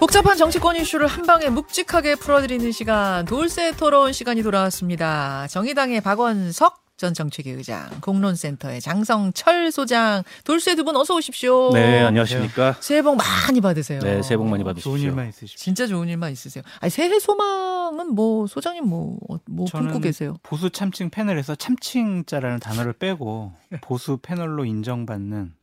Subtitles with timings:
[0.00, 5.46] 복잡한 정치권 이슈를 한 방에 묵직하게 풀어드리는 시간 돌쇠 토론 시간이 돌아왔습니다.
[5.48, 11.70] 정의당의 박원석 전 정책위 의장, 공론센터의 장성철 소장, 돌쇠 두 분 어서 오십시오.
[11.72, 12.76] 네, 안녕하십니까.
[12.80, 14.00] 새해 복 많이 받으세요.
[14.00, 14.92] 네, 새해 복 많이 받으십시오.
[14.92, 15.56] 좋은 일만 있으십시오.
[15.58, 16.62] 진짜 좋은 일만 있으세요.
[16.80, 20.36] 아니, 새해 소망은 뭐 소장님 뭐, 어, 뭐 품고 계세요?
[20.42, 25.54] 보수 참칭 패널에서 참칭자라는 단어를 빼고 보수 패널로 인정받는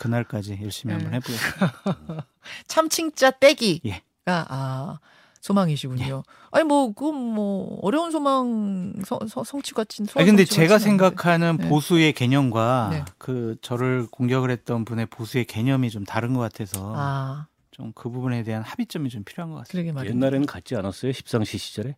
[0.00, 1.02] 그날까지 열심히 네.
[1.02, 2.26] 한번 해보겠습니다.
[2.66, 4.02] 참칭자 떼기가 예.
[4.26, 4.98] 아
[5.40, 6.22] 소망이시군요.
[6.52, 10.78] 아니 뭐 그건 뭐 어려운 소망 성, 성, 성취 같은 소망 아니, 근데 제가.
[10.78, 11.68] 생각하는 네.
[11.68, 13.04] 보수의 개념과 네.
[13.18, 18.62] 그 저를 공격을 했던 분의 보수의 개념이 좀 다른 것 같아서 아 좀그 부분에 대한
[18.62, 20.06] 합의점이 좀 필요한 것 같습니다.
[20.06, 21.12] 옛날에는 같지 않았어요?
[21.12, 21.96] 십상시 시절에?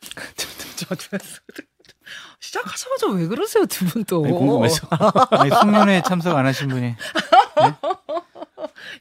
[0.76, 1.18] 저, 저,
[2.40, 4.24] 시작하자마자 왜 그러세요 두 분 또?
[4.24, 4.86] 아니, 궁금해서.
[5.30, 6.94] 아니, 송년회 참석 안 하신 분이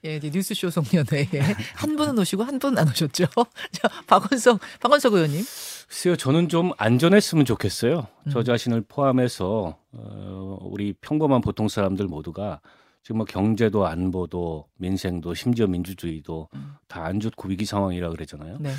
[0.06, 1.28] 예, 이제 뉴스쇼 송년회에
[1.76, 3.26] 한 분은 오시고 한 분은 안 오셨죠.
[3.72, 5.44] 자, 박원석 박원석 의원님.
[5.88, 8.08] 글쎄요, 저는 좀 안전했으면 좋겠어요.
[8.26, 8.32] 음.
[8.32, 12.60] 저 자신을 포함해서 어, 우리 평범한 보통 사람들 모두가
[13.04, 16.74] 지금 뭐 경제도 안보도 민생도 심지어 민주주의도 음.
[16.88, 18.58] 다안 좋고 위기 상황이라 그러잖아요.
[18.60, 18.72] 네.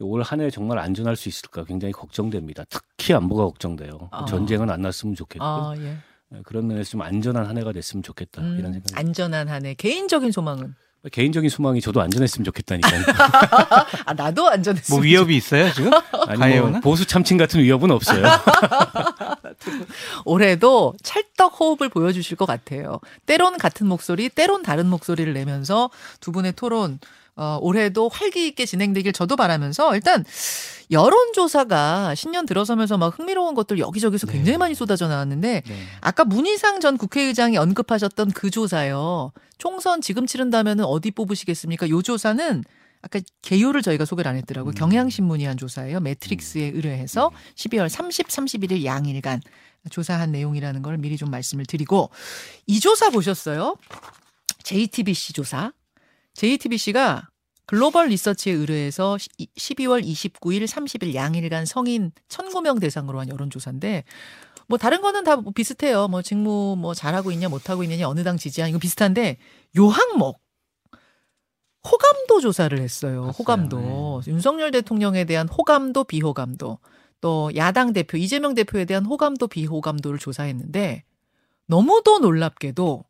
[0.00, 2.64] 올 한 해 정말 안전할 수 있을까 굉장히 걱정됩니다.
[2.68, 4.08] 특히 안보가 걱정돼요.
[4.12, 4.24] 아.
[4.26, 5.96] 전쟁은 안 났으면 좋겠고 아 예.
[6.44, 9.74] 그런 면에서 좀 안전한 한 해가 됐으면 좋겠다 음, 이런 생각이 안전한 한 해.
[9.74, 10.74] 개인적인 소망은
[11.12, 13.04] 개인적인 소망이 저도 안전했으면 좋겠다니까요.
[14.06, 15.90] 아 나도 안전했으면 뭐 위협이 있어요 지금?
[16.28, 16.80] 아니 뭐?
[16.80, 18.24] 보수 참칭 같은 위협은 없어요.
[20.24, 23.00] 올해도 찰떡 호흡을 보여주실 것 같아요.
[23.26, 26.98] 때론 같은 목소리, 때론 다른 목소리를 내면서 두 분의 토론
[27.36, 30.24] 어, 올해도 활기 있게 진행되길 저도 바라면서 일단
[30.90, 34.58] 여론조사가 신년 들어서면서 막 흥미로운 것들 여기저기서 굉장히 네.
[34.58, 35.74] 많이 쏟아져 나왔는데 네.
[36.00, 39.32] 아까 문희상 전 국회의장이 언급하셨던 그 조사요.
[39.58, 41.88] 총선 지금 치른다면 어디 뽑으시겠습니까?
[41.88, 42.64] 요 조사는
[43.02, 44.70] 아까 개요를 저희가 소개를 안 했더라고요.
[44.70, 44.74] 음.
[44.74, 46.00] 경향신문이 한 조사예요.
[46.00, 49.40] 매트릭스에 의뢰해서 12월 30, 31일 양일간
[49.90, 52.10] 조사한 내용이라는 걸 미리 좀 말씀을 드리고
[52.66, 53.76] 이 조사 보셨어요?
[54.62, 55.72] JTBC 조사.
[56.34, 57.28] JTBC가
[57.66, 64.04] 글로벌 리서치에 의뢰해서 12월 29일, 30일 양일간 성인 1,009명 대상으로 한 여론조사인데
[64.66, 66.08] 뭐 다른 거는 다뭐 비슷해요.
[66.08, 69.38] 뭐 직무 뭐 잘하고 있냐 못하고 있느냐 어느 당 지지하냐 이거 비슷한데
[69.78, 70.40] 요 항목
[71.90, 73.26] 호감도 조사를 했어요.
[73.26, 73.32] 봤어요.
[73.38, 76.78] 호감도 윤석열 대통령에 대한 호감도 비호감도
[77.20, 81.04] 또 야당 대표 이재명 대표에 대한 호감도 비호감도를 조사했는데
[81.66, 83.04] 너무도 놀랍게도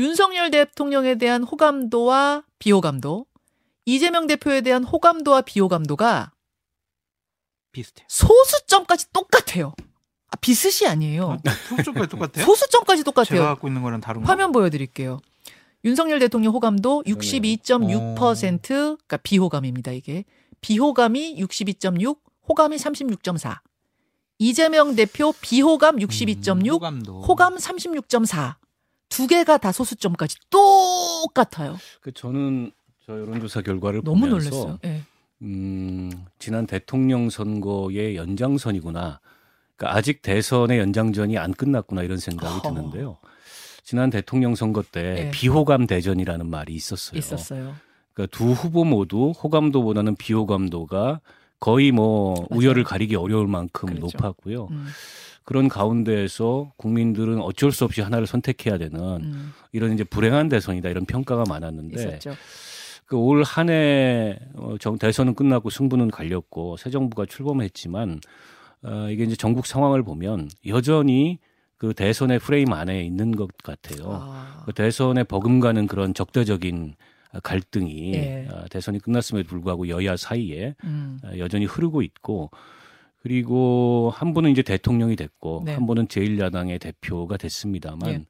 [0.00, 3.26] 윤석열 대통령에 대한 호감도와 비호감도
[3.84, 6.32] 이재명 대표에 대한 호감도와 비호감도가
[7.72, 8.06] 비슷해요.
[8.08, 9.74] 소수점까지 똑같아요.
[10.28, 11.36] 아, 비슷이 아니에요.
[11.68, 12.46] 소수점까지 똑같아요?
[12.46, 13.42] 소수점까지 제가 똑같아요.
[13.42, 14.26] 갖고 있는 거랑 다른 거?
[14.26, 15.20] 화면 보여드릴게요.
[15.84, 20.24] 윤석열 대통령 호감도 62.6%, 그러니까 비호감입니다, 이게.
[20.62, 22.18] 비호감이 62.6,
[22.48, 23.58] 호감이 36.4.
[24.38, 27.20] 이재명 대표 비호감 62.6, 음, 호감도.
[27.20, 28.59] 호감 36.4.
[29.10, 31.76] 두 개가 다 소수점까지 똑같아요.
[32.00, 32.72] 그 저는
[33.04, 34.78] 저 여론조사 결과를 너무 보면서 놀랐어요.
[34.86, 35.02] 예.
[35.42, 39.20] 음, 지난 대통령 선거의 연장선이구나.
[39.76, 42.74] 그러니까 아직 대선의 연장전이 안 끝났구나 이런 생각이 어허.
[42.74, 43.18] 드는데요.
[43.82, 45.30] 지난 대통령 선거 때 네.
[45.32, 47.18] 비호감 대전이라는 말이 있었어요.
[47.18, 47.74] 있었어요.
[48.14, 51.20] 그러니까 두 후보 모두 호감도보다는 비호감도가
[51.58, 52.46] 거의 뭐 맞아요.
[52.52, 54.06] 우열을 가리기 어려울 만큼 그랬죠.
[54.16, 54.68] 높았고요.
[54.70, 54.86] 음,
[55.44, 61.04] 그런 가운데에서 국민들은 어쩔 수 없이 하나를 선택해야 되는 음, 이런 이제 불행한 대선이다 이런
[61.06, 62.34] 평가가 많았는데 있었죠.
[63.06, 68.20] 그올 한해 어, 정 대선은 끝나고 승부는 갈렸고 새 정부가 출범했지만
[68.82, 71.38] 어, 이게 이제 전국 상황을 보면 여전히
[71.76, 74.04] 그 대선의 프레임 안에 있는 것 같아요.
[74.06, 76.94] 아, 그 대선에 버금가는 그런 적대적인
[77.42, 78.48] 갈등이 예.
[78.52, 82.50] 어, 대선이 끝났음에도 불구하고 여야 사이에 음, 어, 여전히 흐르고 있고
[83.22, 85.74] 그리고 한 분은 이제 대통령이 됐고 네.
[85.74, 88.24] 한 분은 제1야당의 대표가 됐습니다만 예.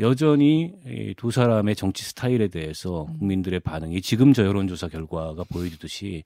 [0.00, 3.18] 여전히 이두 사람의 정치 스타일에 대해서 음.
[3.18, 6.24] 국민들의 반응이 지금 저 여론조사 결과가 보여주듯이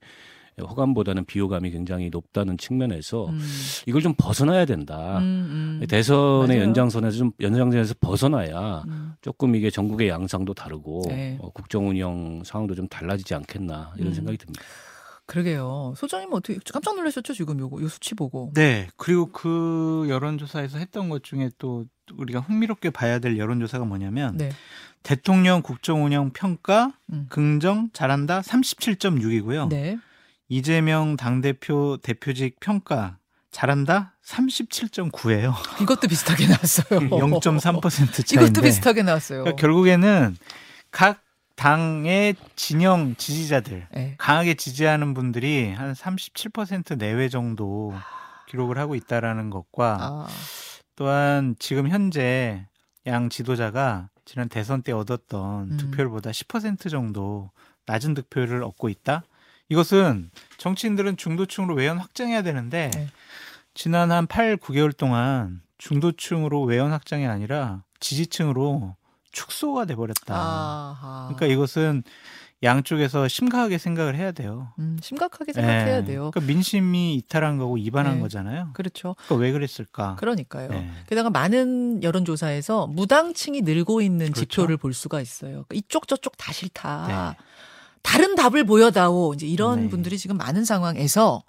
[0.57, 3.41] 호감보다는 비호감이 굉장히 높다는 측면에서 음,
[3.85, 5.17] 이걸 좀 벗어나야 된다.
[5.17, 5.87] 음, 음.
[5.87, 6.61] 대선의 맞아요.
[6.61, 9.13] 연장선에서 좀 연장선에서 벗어나야 음.
[9.21, 11.37] 조금 이게 전국의 양상도 다르고 네.
[11.41, 14.13] 어, 국정 운영 상황도 좀 달라지지 않겠나 이런 음.
[14.13, 14.63] 생각이 듭니다.
[15.25, 15.93] 그러게요.
[15.97, 18.51] 소장님 어떻게 깜짝 놀라셨죠 지금 요거 요 수치 보고.
[18.53, 18.87] 네.
[18.95, 24.51] 그리고 그 여론조사에서 했던 것 중에 또 우리가 흥미롭게 봐야 될 여론조사가 뭐냐면 네.
[25.03, 27.27] 대통령 국정 운영 평가 음.
[27.29, 29.69] 긍정 잘한다 37.6이고요.
[29.69, 29.97] 네.
[30.47, 33.17] 이재명 당대표 대표직 평가
[33.51, 35.53] 잘한다 37.9예요.
[35.81, 36.99] 이것도 비슷하게 나왔어요.
[37.09, 38.33] 0.3% 차인데.
[38.33, 39.39] 이것도 비슷하게 나왔어요.
[39.41, 40.35] 그러니까 결국에는
[40.91, 41.21] 각
[41.55, 44.15] 당의 진영 지지자들 예.
[44.17, 47.93] 강하게 지지하는 분들이 한 37% 내외 정도
[48.47, 50.27] 기록을 하고 있다라는 것과 아,
[50.95, 52.67] 또한 지금 현재
[53.07, 55.77] 양 지도자가 지난 대선 때 얻었던 음.
[55.77, 57.51] 득표율보다 10% 정도
[57.85, 59.23] 낮은 득표율을 얻고 있다.
[59.69, 63.07] 이것은 정치인들은 중도층으로 외연 확장해야 되는데 네.
[63.73, 68.95] 지난 한 8, 9개월 동안 중도층으로 외연 확장이 아니라 지지층으로
[69.35, 70.33] 축소가 돼 버렸다.
[70.33, 71.25] 아하.
[71.27, 72.03] 그러니까 이것은
[72.63, 74.69] 양쪽에서 심각하게 생각을 해야 돼요.
[74.79, 76.05] 음, 심각하게 생각해야 예.
[76.05, 76.31] 돼요.
[76.31, 78.21] 그러니까 민심이 이탈한 거고 이반한 네.
[78.21, 78.71] 거잖아요.
[78.73, 79.15] 그렇죠.
[79.25, 80.15] 그러니까 왜 그랬을까?
[80.15, 80.69] 그러니까요.
[80.69, 80.89] 네.
[81.07, 84.45] 게다가 많은 여론조사에서 무당층이 늘고 있는 그렇죠.
[84.45, 85.51] 지표를 볼 수가 있어요.
[85.51, 87.35] 그러니까 이쪽 저쪽 다 싫다.
[87.37, 87.45] 네.
[88.01, 89.33] 다른 답을 보여다오.
[89.33, 89.89] 이제 이런 네.
[89.89, 91.43] 분들이 지금 많은 상황에서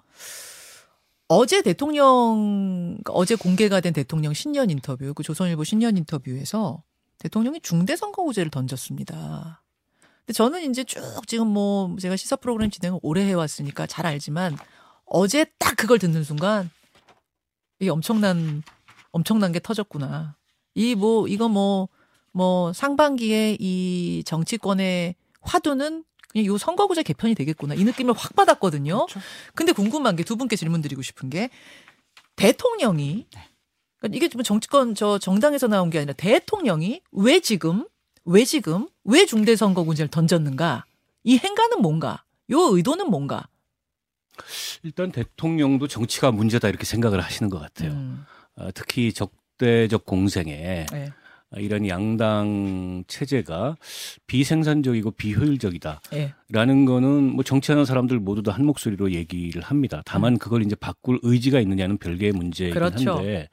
[1.29, 6.83] 어제 대통령 그러니까 어제 공개가 된 대통령 신년 인터뷰, 그 조선일보 신년 인터뷰에서
[7.27, 9.61] 대통령이 중대 선거구제를 던졌습니다.
[10.19, 14.57] 근데 저는 이제 쭉 지금 뭐 제가 시사 프로그램 진행을 오래 해왔으니까 잘 알지만
[15.05, 16.69] 어제 딱 그걸 듣는 순간
[17.79, 18.63] 이게 엄청난
[19.11, 20.35] 엄청난 게 터졌구나.
[20.75, 28.13] 이 뭐 이거 뭐뭐 상반기에 이 정치권의 화두는 그냥 요 선거구제 개편이 되겠구나 이 느낌을
[28.13, 29.05] 확 받았거든요.
[29.07, 29.19] 그렇죠.
[29.55, 31.49] 근데 궁금한 게 두 분께 질문 드리고 싶은 게
[32.35, 33.27] 대통령이
[33.99, 37.85] 그러니까 이게 좀 정치권 저 정당에서 나온 게 아니라 대통령이 왜 지금
[38.25, 40.85] 왜 지금 왜 중대선거구제를 던졌는가?
[41.23, 42.23] 이 행간은 뭔가?
[42.51, 43.47] 요 의도는 뭔가?
[44.83, 47.91] 일단 대통령도 정치가 문제다 이렇게 생각을 하시는 것 같아요.
[47.91, 48.23] 음,
[48.55, 51.11] 아, 특히 적대적 공생에 예,
[51.49, 53.77] 아, 이런 양당 체제가
[54.27, 56.01] 비생산적이고 비효율적이다.
[56.13, 56.33] 예.
[56.49, 60.01] 라는 거는 뭐 정치하는 사람들 모두 다 한 목소리로 얘기를 합니다.
[60.05, 62.89] 다만 그걸 이제 바꿀 의지가 있느냐는 별개의 문제이긴 음.
[62.89, 63.15] 그렇죠.
[63.15, 63.49] 한데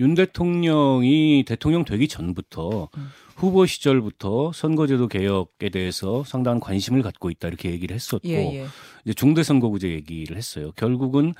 [0.00, 3.08] 윤 대통령이 대통령 되기 전부터 음.
[3.38, 8.66] 후보 시절부터 선거제도 개혁에 대해서 상당한 관심을 갖고 있다 이렇게 얘기를 했었고 예, 예.
[9.04, 10.72] 이제 중대선거구제 얘기를 했어요.
[10.74, 11.34] 결국은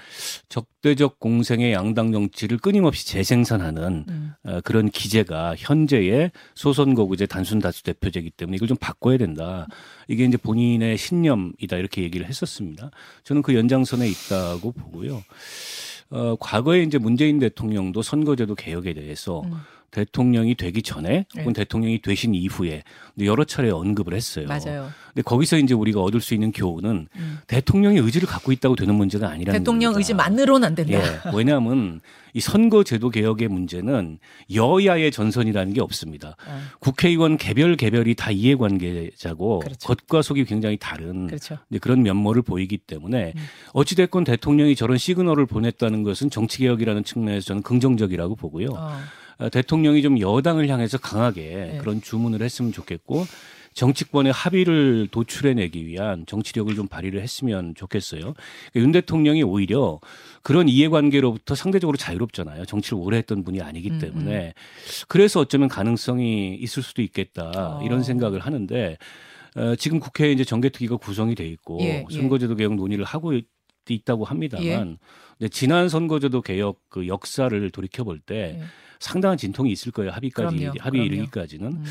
[0.48, 4.32] 적대적 공생의 양당 정치를 끊임없이 재생산하는 음.
[4.44, 9.66] 어, 그런 기제가 현재의 소선거구제 단순 다수 대표제이기 때문에 이걸 좀 바꿔야 된다.
[10.06, 12.92] 이게 이제 본인의 신념이다 이렇게 얘기를 했었습니다.
[13.24, 15.24] 저는 그 연장선에 있다고 보고요.
[16.10, 19.60] 어, 과거에 이제 문재인 대통령도 선거제도 개혁에 대해서 음.
[19.90, 21.60] 대통령이 되기 전에 혹은 네.
[21.60, 22.82] 대통령이 되신 이후에
[23.20, 24.46] 여러 차례 언급을 했어요.
[24.46, 24.90] 맞아요.
[25.08, 27.38] 근데 거기서 이제 우리가 얻을 수 있는 교훈은 음.
[27.46, 29.98] 대통령의 의지를 갖고 있다고 되는 문제가 아니라는 대통령 겁니다.
[29.98, 30.92] 의지만으로는 안 된다.
[30.92, 31.02] 예,
[31.34, 32.00] 왜냐하면
[32.34, 34.18] 이 선거제도 개혁의 문제는
[34.54, 36.36] 여야의 전선이라는 게 없습니다.
[36.46, 39.94] 아, 국회의원 개별 개별이 다 이해관계자고 그렇죠.
[39.94, 41.58] 겉과 속이 굉장히 다른 그렇죠.
[41.80, 43.42] 그런 면모를 보이기 때문에 음.
[43.72, 48.68] 어찌됐건 대통령이 저런 시그널을 보냈다는 것은 정치개혁이라는 측면에서 저는 긍정적이라고 보고요.
[48.72, 48.98] 어, 어,
[49.52, 51.78] 대통령이 좀 여당을 향해서 강하게 네.
[51.78, 53.26] 그런 주문을 했으면 좋겠고
[53.74, 58.20] 정치권의 합의를 도출해내기 위한 정치력을 좀 발휘를 했으면 좋겠어요.
[58.20, 60.00] 그러니까 윤 대통령이 오히려
[60.42, 62.64] 그런 이해관계로부터 상대적으로 자유롭잖아요.
[62.64, 64.54] 정치를 오래 했던 분이 아니기 음, 때문에
[65.06, 67.82] 그래서 어쩌면 가능성이 있을 수도 있겠다 어.
[67.84, 68.98] 이런 생각을 하는데
[69.54, 72.14] 어, 지금 국회에 이제 정개특위가 구성이 돼 있고 예, 예.
[72.14, 73.46] 선거제도 개혁 논의를 하고 있,
[73.88, 74.96] 있다고 합니다만 예.
[75.38, 78.62] 근데 지난 선거제도 개혁 그 역사를 돌이켜 볼때 예.
[79.00, 80.10] 상당한 진통이 있을 거예요.
[80.12, 81.04] 합의까지 그럼요, 합의 그럼요.
[81.04, 81.84] 이르기까지는 음.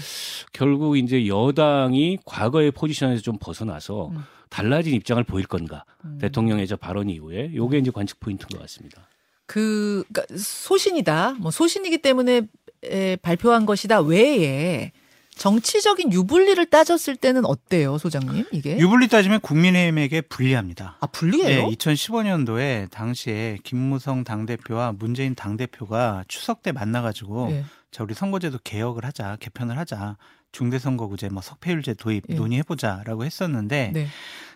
[0.52, 4.24] 결국 이제 여당이 과거의 포지션에서 좀 벗어나서 음.
[4.50, 6.18] 달라진 입장을 보일 건가 음.
[6.20, 9.08] 대통령의 저 발언 이후에 요게 이제 관측 포인트인 것 같습니다.
[9.46, 11.36] 그 그러니까 소신이다.
[11.40, 12.42] 뭐 소신이기 때문에
[12.84, 14.92] 에, 발표한 것이다 외에
[15.38, 18.46] 정치적인 유불리를 따졌을 때는 어때요, 소장님?
[18.52, 20.98] 이게 유불리 따지면 국민의힘에게 불리합니다.
[21.00, 21.68] 아 불리해요?
[21.68, 27.66] 네, 2015년도에 당시에 김무성 당 대표와 문재인 당 대표가 추석 때 만나가지고 예.
[27.92, 30.18] 자 우리 선거제도 개혁을 하자 개편을 하자
[30.52, 32.34] 중대선거구제 뭐 석패율제 도입 예.
[32.36, 34.08] 논의해보자라고 했었는데 네.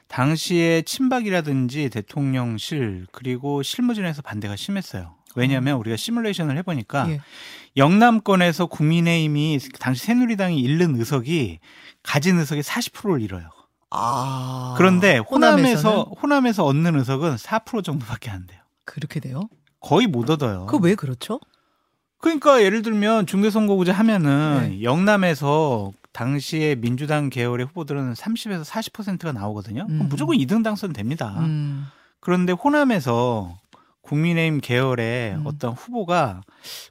[0.08, 5.16] 당시에 친박이라든지 대통령실 그리고 실무진에서 반대가 심했어요.
[5.36, 7.22] 왜냐하면 우리가 시뮬레이션을 해보니까 예.
[7.78, 11.60] 영남권에서 국민의힘이 당시 새누리당이 잃는 의석이
[12.04, 13.50] 가진 의석의 40%를 잃어요.
[13.90, 14.74] 아.
[14.78, 18.60] 그런데 호남에서 호남에서 얻는 의석은 4% 정도밖에 안 돼요.
[18.86, 19.50] 그렇게 돼요?
[19.80, 20.66] 거의 못 얻어요.
[20.68, 21.40] 그 왜 그렇죠?
[22.20, 24.84] 그러니까 예를 들면 중대선거구제 하면은 네.
[24.84, 29.88] 영남에서 당시에 민주당 계열의 후보들은 30에서 40%가 나오거든요.
[29.88, 30.08] 그럼 음.
[30.10, 31.36] 무조건 2등 당선 됩니다.
[31.40, 31.88] 음.
[32.20, 33.58] 그런데 호남에서
[34.02, 35.44] 국민의힘 계열의 음.
[35.46, 36.42] 어떤 후보가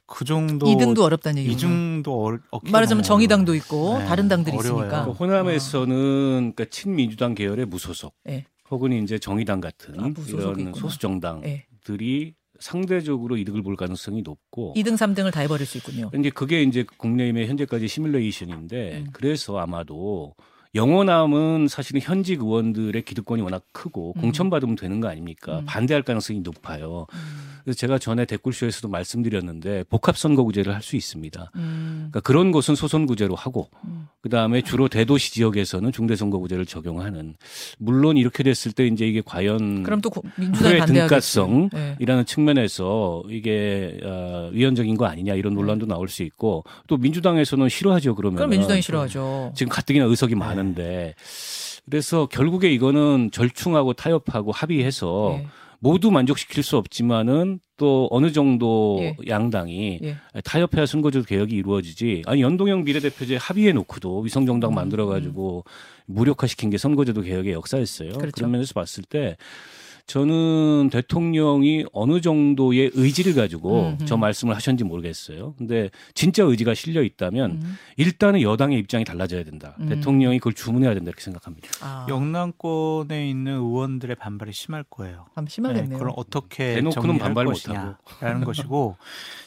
[0.05, 1.55] 그 정도 이등도 어렵다는 얘기죠.
[1.55, 3.57] 이중도 어려, 얻기가 말하자면 정의당도 어려워요.
[3.61, 4.85] 있고 네, 다른 당들이 어려워요.
[4.85, 5.05] 있으니까.
[5.05, 8.45] 그 호남에서는 그러니까 친민주당 계열의 무소속 예.
[8.69, 10.73] 혹은 이제 정의당 같은 아, 이런.
[10.73, 12.33] 소수 정당들이 예.
[12.59, 16.11] 상대적으로 이득을 볼 가능성이 높고 2등, 3등을 다 해버릴 수 있군요.
[16.17, 19.07] 이제 그게 이제 국내임의 현재까지 시뮬레이션인데 음.
[19.11, 20.35] 그래서 아마도
[20.73, 24.21] 영원함은 사실은 현직 의원들의 기득권이 워낙 크고 음.
[24.21, 25.59] 공천받으면 되는 거 아닙니까?
[25.59, 25.65] 음.
[25.65, 27.07] 반대할 가능성이 높아요.
[27.13, 27.19] 음.
[27.63, 31.51] 그래서 제가 전에 댓글쇼에서도 말씀드렸는데 복합선거구제를 할 수 있습니다.
[31.57, 32.07] 음.
[32.09, 34.07] 그러니까 그런 곳은 소선구제로 하고 음.
[34.21, 37.35] 그다음에 주로 대도시 지역에서는 중대선거구제를 적용하는
[37.77, 41.33] 물론 이렇게 됐을 때 이제 이게 과연 그럼 또 고- 민주당이 후회 반대하겠지.
[41.33, 41.95] 등가성 네.
[41.99, 48.15] 이라는 측면에서 이게 어, 위헌적인 거 아니냐 이런 논란도 나올 수 있고 또 민주당에서는 싫어하죠
[48.15, 49.53] 그러면 그럼 민주당이 싫어하죠.
[49.55, 50.39] 지금 가뜩이나 의석이 네.
[50.39, 51.15] 많은 데
[51.85, 55.47] 그래서 결국에 이거는 절충하고 타협하고 합의해서 예.
[55.79, 59.15] 모두 만족시킬 수 없지만은 또 어느 정도 예.
[59.27, 60.17] 양당이 예.
[60.43, 65.65] 타협해야 선거제도 개혁이 이루어지지 아니 연동형 비례대표제 합의해 놓고도 위성정당 음, 만들어 가지고
[66.05, 68.11] 무력화시킨 게 선거제도 개혁의 역사였어요.
[68.13, 68.31] 그렇죠.
[68.35, 69.37] 그런 면에서 봤을 때
[70.11, 74.05] 저는 대통령이 어느 정도의 의지를 가지고 음흠.
[74.05, 75.53] 저 말씀을 하셨는지 모르겠어요.
[75.57, 77.77] 근데 진짜 의지가 실려 있다면 음.
[77.95, 79.73] 일단은 여당의 입장이 달라져야 된다.
[79.79, 79.87] 음.
[79.87, 81.69] 대통령이 그걸 주문해야 된다 이렇게 생각합니다.
[81.79, 85.27] 아, 영남권에 있는 의원들의 반발이 심할 거예요.
[85.33, 85.97] 참 네, 심하겠네요.
[85.97, 88.97] 그걸 어떻게 대놓고는 정리할 반발 것이냐라는 것이고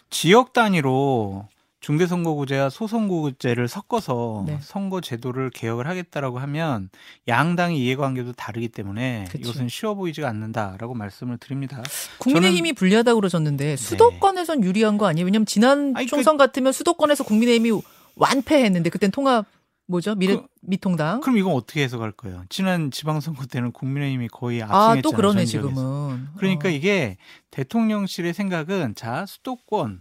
[0.09, 1.47] 지역 단위로
[1.84, 4.58] 중대선거구제와 소선거구제를 섞어서 네.
[4.62, 6.88] 선거 제도를 개혁을 하겠다라고 하면
[7.28, 9.42] 양당의 이해관계도 다르기 때문에 그치.
[9.42, 11.82] 이것은 쉬워 보이지가 않는다라고 말씀을 드립니다.
[12.20, 15.26] 국민의힘이 불리하다고 그러셨는데 수도권에선 유리한 거 아니에요?
[15.26, 17.82] 왜냐면 지난 아니, 그- 총선 같으면 수도권에서 국민의힘이
[18.16, 19.44] 완패했는데 그땐 통합
[19.86, 20.14] 뭐죠?
[20.14, 21.20] 미래 그- 미통당.
[21.20, 22.44] 그럼 이건 어떻게 해석할 거예요?
[22.48, 25.02] 지난 지방선거 때는 국민의힘이 거의 아, 압승했잖아요.
[25.02, 25.44] 또 그러네.
[25.44, 26.28] 지금은.
[26.38, 26.72] 그러니까 어.
[26.72, 27.18] 이게
[27.50, 30.00] 대통령실의 생각은 자 수도권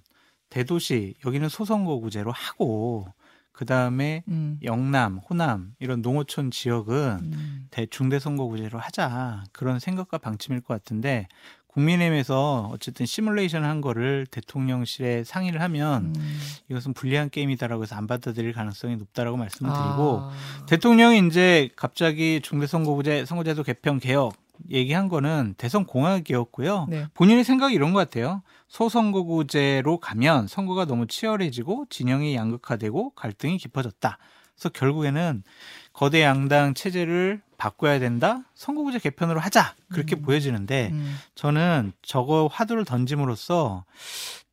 [0.53, 3.07] 대도시 여기는 소선거구제로 하고
[3.51, 4.59] 그 다음에 음.
[4.63, 7.67] 영남, 호남 이런 농어촌 지역은 음.
[7.71, 11.27] 대중대선거구제로 하자 그런 생각과 방침일 것 같은데
[11.67, 16.39] 국민의힘에서 어쨌든 시뮬레이션 한 거를 대통령실에 상의를 하면 음.
[16.69, 20.65] 이것은 불리한 게임이다라고 해서 안 받아들일 가능성이 높다라고 말씀을 드리고 아.
[20.67, 26.87] 대통령이 이제 갑자기 중대선거구제 선거제도 개편 개혁 얘기한 거는 대선 공약이었고요.
[26.89, 27.07] 네.
[27.13, 28.41] 본인의 생각이 이런 것 같아요.
[28.67, 34.17] 소선거구제로 가면 선거가 너무 치열해지고 진영이 양극화되고 갈등이 깊어졌다.
[34.55, 35.43] 그래서 결국에는
[35.91, 38.43] 거대 양당 체제를 바꿔야 된다.
[38.55, 39.75] 선거구제 개편으로 하자.
[39.89, 40.21] 그렇게 음.
[40.21, 41.17] 보여지는데 음.
[41.35, 43.85] 저는 저거 화두를 던짐으로써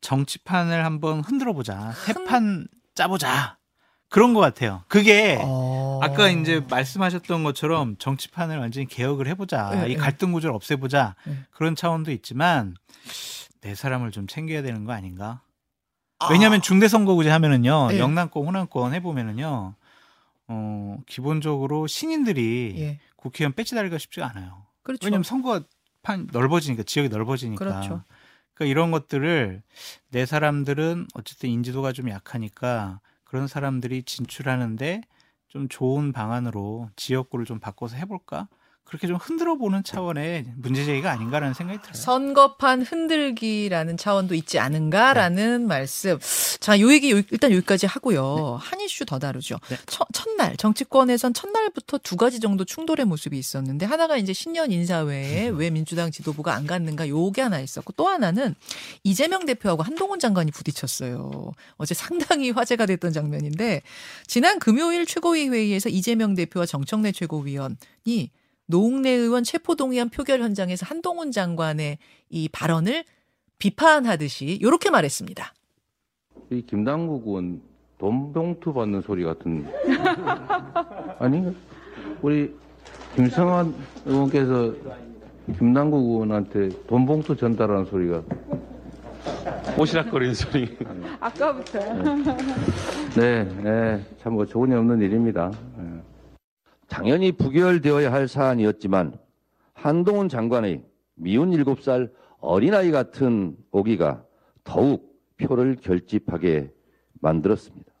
[0.01, 1.93] 정치판을 한번 흔들어 보자.
[2.05, 3.57] 새판 짜보자.
[4.11, 4.83] 그런 것 같아요.
[4.89, 5.99] 그게 어.
[6.03, 9.69] 아까 이제 말씀하셨던 것처럼 정치판을 완전히 개혁을 해보자.
[9.69, 9.95] 네, 이 네.
[9.95, 11.15] 갈등 구조를 없애보자.
[11.25, 11.37] 네.
[11.49, 12.75] 그런 차원도 있지만
[13.61, 15.41] 내 사람을 좀 챙겨야 되는 거 아닌가?
[16.19, 16.27] 아.
[16.29, 17.99] 왜냐하면 중대선거구제 하면은요, 네.
[17.99, 19.75] 영남권, 호남권 해보면은요,
[20.49, 22.99] 어 기본적으로 신인들이 예.
[23.15, 24.65] 국회의원 배치달기가 쉽지가 않아요.
[24.83, 25.05] 그렇죠.
[25.05, 27.63] 왜냐하면 선거판 넓어지니까 지역이 넓어지니까.
[27.63, 28.03] 그렇죠.
[28.55, 29.63] 그러니까 이런 것들을
[30.09, 32.99] 내 사람들은 어쨌든 인지도가 좀 약하니까
[33.31, 34.99] 그런 사람들이 진출하는데
[35.47, 38.49] 좀 좋은 방안으로 지역구를 좀 바꿔서 해볼까?
[38.83, 41.93] 그렇게 좀 흔들어 보는 차원의 문제 제기가 아닌가라는 생각이 들어요.
[41.93, 46.19] 선거판 흔들기라는 차원도 있지 않은가라는 말씀.
[46.59, 48.57] 자, 요 얘기 요- 일단 여기까지 하고요.
[48.61, 49.59] 한 이슈 더 다루죠.
[49.69, 49.77] 네.
[49.85, 55.69] 첫, 첫날 정치권에선 첫날부터 두 가지 정도 충돌의 모습이 있었는데 하나가 이제 신년 인사회에 왜
[55.69, 58.55] 민주당 지도부가 안 갔는가 요게 하나 있었고 또 하나는
[59.03, 61.53] 이재명 대표하고 한동훈 장관이 부딪혔어요.
[61.77, 63.83] 어제 상당히 화제가 됐던 장면인데
[64.27, 68.31] 지난 금요일 최고위 회의에서 이재명 대표와 정청래 최고위원이
[68.71, 71.99] 노웅래 의원 체포동의안 표결 현장에서 한동훈 장관의
[72.29, 73.03] 이 발언을
[73.59, 75.53] 비판하듯이 이렇게 말했습니다.
[76.49, 77.61] 이 김남국 의원
[77.99, 79.67] 돈 봉투 받는 소리 같은
[81.19, 81.55] 아니
[82.23, 82.55] 우리
[83.15, 83.75] 김성환
[84.05, 84.73] 의원께서
[85.59, 88.23] 김남국 의원한테 돈 봉투 전달하는 소리가
[89.77, 90.77] 오시락거리는 소리.
[93.15, 95.51] 네, 네, 참 어처구니 없는 일입니다.
[96.91, 96.95] 예.
[96.95, 99.17] 당연히 부결되어야 할 사안이었지만
[99.73, 100.83] 한동훈 장관의
[101.15, 104.23] 미운 일곱 살 어린아이 같은 오기가
[104.63, 106.71] 더욱 표를 결집하게
[107.21, 107.91] 만들었습니다.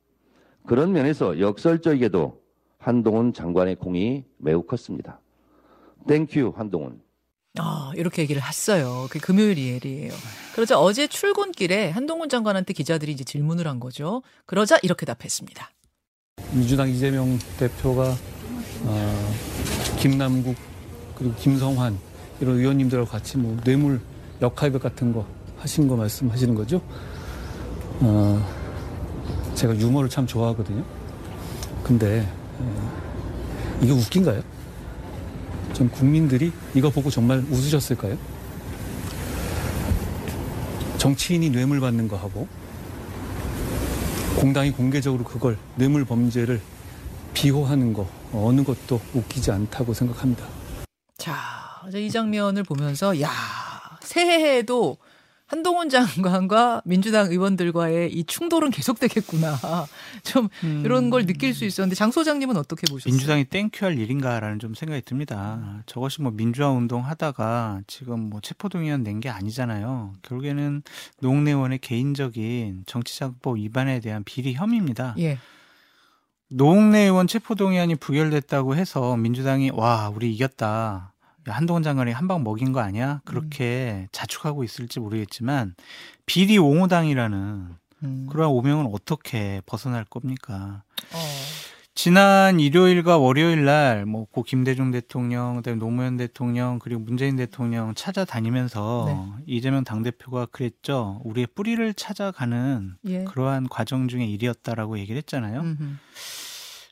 [0.67, 2.41] 그런 면에서 역설적이게도
[2.77, 5.19] 한동훈 장관의 공이 매우 컸습니다.
[6.07, 7.01] Thank you 한동훈.
[7.59, 9.07] 아, 이렇게 얘기를 했어요.
[9.11, 10.11] 그 금요일 일이에요.
[10.55, 14.23] 그러자 어제 출근길에 한동훈 장관한테 기자들이 이제 질문을 한 거죠.
[14.45, 15.69] 그러자 이렇게 답했습니다.
[16.53, 18.15] 민주당 이재명 대표가
[18.85, 19.33] 어,
[19.99, 20.55] 김남국
[21.15, 21.97] 그리고 김성환
[22.39, 24.01] 이런 의원님들하고 같이 뭐 뇌물
[24.41, 25.25] 역할극 같은 거
[25.59, 26.81] 하신 거 말씀하시는 거죠?
[27.99, 28.43] 어,
[29.53, 30.83] 제가 유머를 참 좋아하거든요.
[31.83, 32.91] 근데 어,
[33.81, 34.41] 이게 웃긴가요?
[35.73, 38.17] 전 국민들이 이거 보고 정말 웃으셨을까요?
[40.97, 42.47] 정치인이 뇌물 받는 거 하고
[44.39, 46.61] 공당이 공개적으로 그걸 뇌물 범죄를
[47.33, 50.45] 비호하는 거 어느 것도 웃기지 않다고 생각합니다.
[51.17, 51.35] 자,
[51.87, 53.29] 이제 이 장면을 보면서 야
[54.01, 54.97] 새해에도
[55.47, 59.59] 한동훈 장관과 민주당 의원들과의 이 충돌은 계속되겠구나.
[60.23, 60.47] 좀
[60.85, 63.11] 이런 걸 느낄 수 있었는데 장 소장님은 어떻게 보셨어요?
[63.11, 65.83] 민주당이 땡큐할 일인가라는 좀 생각이 듭니다.
[65.87, 70.13] 저것이 뭐 민주화 운동 하다가 지금 뭐 체포동의안 낸 게 아니잖아요.
[70.21, 70.83] 결국에는
[71.19, 75.15] 노웅래 의원의 개인적인 정치자금법 위반에 대한 비리 혐의입니다.
[75.19, 75.37] 예.
[76.53, 81.13] 노웅래 의원 체포동의안이 부결됐다고 해서 민주당이 와 우리 이겼다.
[81.49, 83.21] 야, 한동훈 장관이 한 방 먹인 거 아니야?
[83.25, 85.75] 그렇게 자축하고 있을지 모르겠지만
[86.25, 87.67] 비리 옹호당이라는
[88.03, 88.27] 음.
[88.29, 90.83] 그러한 오명은 어떻게 벗어날 겁니까?
[91.13, 91.17] 어.
[91.93, 99.03] 지난 일요일과 월요일 날, 뭐, 고 김대중 대통령, 그다음에 노무현 대통령, 그리고 문재인 대통령 찾아다니면서
[99.07, 99.43] 네.
[99.45, 101.21] 이재명 당대표가 그랬죠.
[101.25, 103.23] 우리의 뿌리를 찾아가는 예.
[103.25, 105.59] 그러한 과정 중의 일이었다라고 얘기를 했잖아요.
[105.59, 105.83] 음흠.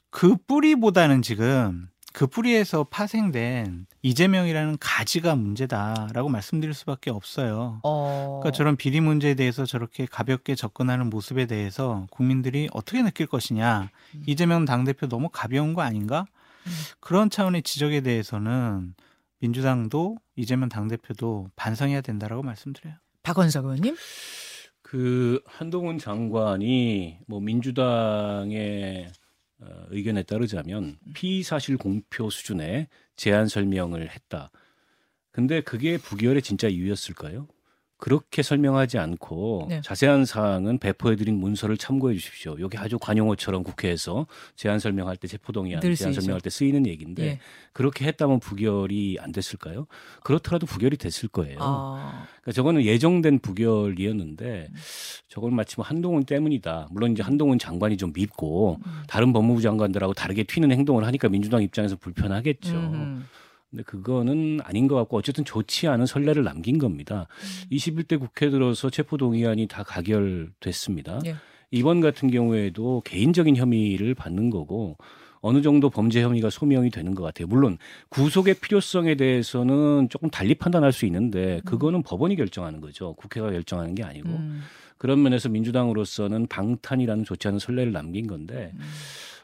[0.09, 7.79] 그 뿌리보다는 지금 그 뿌리에서 파생된 이재명이라는 가지가 문제다라고 말씀드릴 수밖에 없어요.
[7.83, 8.39] 어.
[8.41, 13.89] 그러니까 저런 비리 문제에 대해서 저렇게 가볍게 접근하는 모습에 대해서 국민들이 어떻게 느낄 것이냐.
[14.15, 14.23] 음.
[14.25, 16.25] 이재명 당대표 너무 가벼운 거 아닌가?
[16.99, 18.93] 그런 차원의 지적에 대해서는
[19.39, 22.95] 민주당도 이재명 당대표도 반성해야 된다라고 말씀드려요.
[23.23, 23.95] 박원석 의원님?
[24.81, 29.11] 그 한동훈 장관이 뭐 민주당의 어,
[29.89, 34.51] 의견에 따르자면 피의 사실 공표 수준의 제안 설명을 했다.
[35.31, 37.47] 근데 그게 부결의 진짜 이유였을까요?
[37.99, 39.81] 그렇게 설명하지 않고 네.
[39.83, 42.55] 자세한 사항은 배포해드린 문서를 참고해 주십시오.
[42.61, 44.25] 여기 아주 관용어처럼 국회에서
[44.55, 46.13] 제안 설명할 때 체포동의안 늘 제안.
[46.13, 47.39] 설명할 때 쓰이는 얘기인데 예.
[47.73, 49.85] 그렇게 했다면 부결이 안 됐을까요?
[50.23, 51.57] 그렇더라도 부결이 됐을 거예요.
[51.59, 52.25] 아.
[52.41, 54.69] 그러니까 저거는 예정된 부결이었는데
[55.27, 56.87] 저걸 마치 뭐 한동훈 때문이다.
[56.91, 58.79] 물론 이제 한동훈 장관이 좀 밉고
[59.09, 62.75] 다른 법무부 장관들하고 다르게 튀는 행동을 하니까 민주당 입장에서 불편하겠죠.
[62.75, 63.27] 음.
[63.69, 67.27] 근데 그거는 아닌 것 같고 어쨌든 좋지 않은 선례를 남긴 겁니다.
[67.71, 71.19] 21대 국회 들어서 체포동의안이 다 가결됐습니다.
[71.25, 71.35] 예.
[71.71, 74.97] 이번 같은 경우에도 개인적인 혐의를 받는 거고
[75.41, 77.47] 어느 정도 범죄 혐의가 소명이 되는 것 같아요.
[77.47, 77.77] 물론
[78.09, 83.13] 구속의 필요성에 대해서는 조금 달리 판단할 수 있는데 그거는 법원이 결정하는 거죠.
[83.13, 84.61] 국회가 결정하는 게 아니고 음.
[84.97, 88.73] 그런 면에서 민주당으로서는 방탄이라는 좋지 않은 선례를 남긴 건데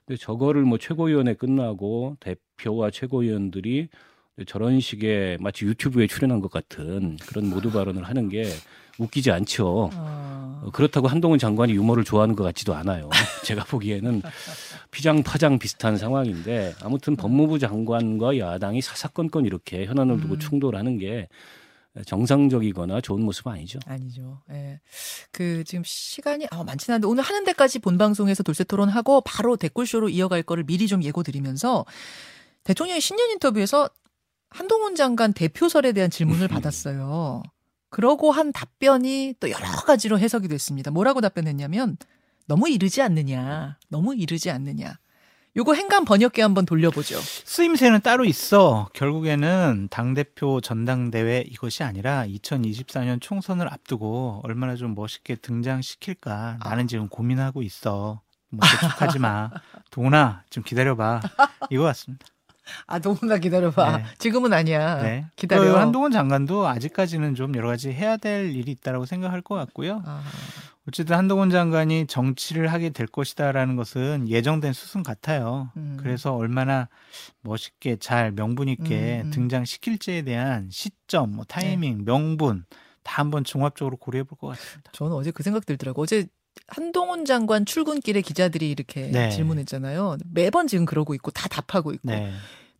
[0.06, 3.88] 근데 저거를 뭐 최고위원회 끝나고 대표와 최고위원들이
[4.44, 8.46] 저런 식의 마치 유튜브에 출연한 것 같은 그런 모두 발언을 하는 게
[8.98, 9.90] 웃기지 않죠.
[9.94, 10.62] 어.
[10.64, 13.10] 어, 그렇다고 한동훈 장관이 유머를 좋아하는 것 같지도 않아요.
[13.46, 14.22] 제가 보기에는
[14.92, 20.40] 피장 파장 비슷한 상황인데 아무튼 법무부 장관과 야당이 사사건건 이렇게 현안을 두고 음.
[20.40, 21.30] 충돌하는 게
[22.06, 23.80] 정상적이거나 좋은 모습은 아니죠.
[23.86, 24.42] 아니죠.
[24.52, 24.82] 예.
[25.32, 30.10] 그 지금 시간이 아, 많진 않은데 오늘 하는 데까지 본 방송에서 돌쇠 토론하고 바로 댓글쇼로
[30.10, 31.86] 이어갈 거를 미리 좀 예고 드리면서
[32.66, 33.90] 대통령이 신년 인터뷰에서
[34.56, 37.44] 한동훈 장관 대표설에 대한 질문을 받았어요.
[37.90, 40.92] 그러고 한 답변이 또 여러 가지로 해석이 됐습니다.
[40.92, 41.98] 뭐라고 답변했냐면
[42.48, 43.78] 너무 이르지 않느냐.
[43.90, 44.98] 너무 이르지 않느냐.
[45.58, 47.20] 요거 행간 번역기 한번 돌려보죠.
[47.20, 48.90] 쓰임새는 따로 있어.
[48.94, 56.60] 결국에는 당대표 전당대회 이것이 아니라 2024년 총선을 앞두고 얼마나 좀 멋있게 등장시킬까.
[56.64, 58.22] 나는 지금 고민하고 있어.
[58.52, 59.50] 뭐 재촉하지 마.
[59.92, 61.22] 동훈아, 좀 기다려봐.
[61.70, 62.26] 이거 같습니다.
[62.88, 63.98] 아, 너무나 기다려봐.
[63.98, 64.04] 네.
[64.18, 65.02] 지금은 아니야.
[65.02, 65.26] 네.
[65.36, 65.62] 기다려.
[65.62, 70.02] 그 한동훈 장관도 아직까지는 좀 여러 가지 해야 될 일이 있다라고 생각할 것 같고요.
[70.06, 70.24] 아,
[70.88, 75.72] 어쨌든 한동훈 장관이 정치를 하게 될 것이다라는 것은 예정된 수순 같아요.
[75.78, 75.98] 음.
[76.00, 76.90] 그래서 얼마나
[77.42, 79.32] 멋있게 잘 명분 있게 음, 음.
[79.32, 82.04] 등장시킬지에 대한 시점, 뭐 타이밍, 네.
[82.06, 82.66] 명분
[83.04, 84.92] 다 한번 종합적으로 고려해 볼 것 같습니다.
[84.94, 86.02] 저는 어제 그 생각 들더라고.
[86.02, 86.28] 어제
[86.68, 89.30] 한동훈 장관 출근길에 기자들이 이렇게 네.
[89.30, 90.18] 질문했잖아요.
[90.34, 92.32] 매번 지금 그러고 있고 다 답하고 있고 네.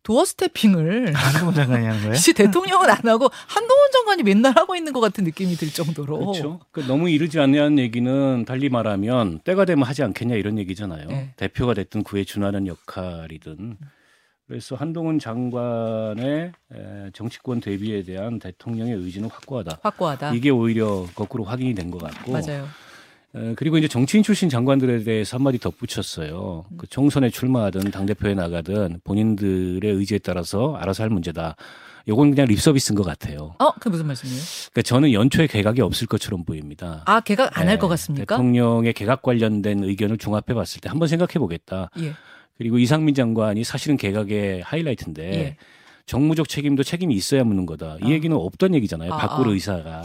[0.02, 2.14] 도어 스태핑을 한동훈 장관이 하는 거예요?
[2.14, 6.18] 시 대통령은 안 하고 한동훈 장관이 맨날 하고 있는 것 같은 느낌이 들 정도로.
[6.18, 6.60] 그렇죠.
[6.70, 11.08] 그 너무 이르지 않냐는 얘기는 달리 말하면 때가 되면 하지 않겠냐 이런 얘기잖아요.
[11.08, 11.32] 네.
[11.36, 13.76] 대표가 됐든 그에 준하는 역할이든.
[14.46, 19.80] 그래서 한동훈 장관의 에, 정치권 대비에 대한 대통령의 의지는 확고하다.
[19.82, 20.34] 확고하다.
[20.34, 22.30] 이게 오히려 거꾸로 확인이 된 것 같고.
[22.30, 22.68] 맞아요.
[23.36, 26.64] 에, 그리고 이제 정치인 출신 장관들에 대해서 한마디 덧붙였어요.
[26.70, 26.76] 음.
[26.78, 31.56] 그 총선에 출마하든 당대표에 나가든 본인들의 의지에 따라서 알아서 할 문제다.
[32.08, 33.56] 요건 그냥 립서비스인 것 같아요.
[33.58, 34.40] 어, 그게 무슨 말씀이에요?
[34.70, 37.02] 그러니까 저는 연초에 개각이 없을 것처럼 보입니다.
[37.04, 38.36] 아, 개각 안할 네, 것 같습니까?
[38.36, 41.90] 대통령의 개각 관련된 의견을 종합해 봤을 때 한번 생각해 보겠다.
[41.98, 42.12] 예.
[42.58, 45.56] 그리고 이상민 장관이 사실은 개각의 하이라이트인데 예.
[46.06, 47.96] 정무적 책임도 책임이 있어야 묻는 거다.
[48.00, 48.10] 이 아.
[48.10, 49.12] 얘기는 없던 얘기잖아요.
[49.12, 49.50] 아, 바꿀 아.
[49.50, 50.02] 의사가.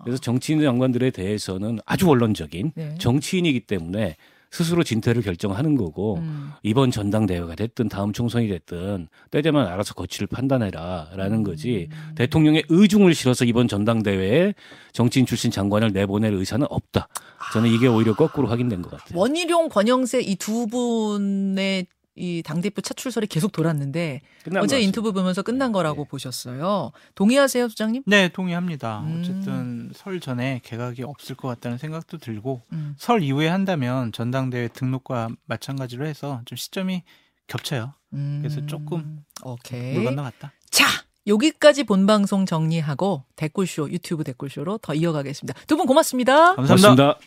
[0.00, 2.94] 아, 그래서 정치인 장관들에 대해서는 아주 원론적인 네.
[2.98, 4.16] 정치인이기 때문에
[4.52, 6.50] 스스로 진퇴를 결정하는 거고 음.
[6.64, 12.14] 이번 전당대회가 됐든 다음 총선이 됐든 때되면 알아서 거취를 판단해라라는 거지 음.
[12.16, 14.54] 대통령의 의중을 실어서 이번 전당대회에
[14.92, 17.06] 정치인 출신 장관을 내보낼 의사는 없다.
[17.52, 19.18] 저는 이게 오히려 거꾸로 확인된 것 같아요.
[19.20, 21.86] 원희룡, 권영세 이 두 분의
[22.20, 24.20] 이 당대표 차출설이 계속 돌았는데
[24.58, 24.80] 어제.
[24.80, 26.08] 인터뷰 보면서 끝난 네, 거라고 네.
[26.08, 26.92] 보셨어요.
[27.14, 28.02] 동의하세요, 소장님?
[28.06, 29.00] 네, 동의합니다.
[29.00, 29.20] 음.
[29.20, 32.94] 어쨌든 설 전에 개각이 없을 것 같다는 생각도 들고 음.
[32.98, 37.02] 설 이후에 한다면 전당대회 등록과 마찬가지로 해서 좀 시점이
[37.46, 37.94] 겹쳐요.
[38.10, 39.94] 그래서 조금 오케이.
[39.94, 40.52] 물 건너갔다.
[40.70, 40.84] 자,
[41.26, 45.58] 여기까지 본 방송 정리하고 댓글쇼 유튜브 댓글쇼로 더 이어가겠습니다.
[45.66, 46.54] 두 분 고맙습니다.
[46.56, 46.74] 감사합니다.
[47.04, 47.18] 고맙습니다.